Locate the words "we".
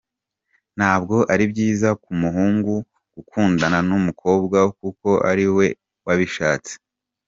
5.55-5.67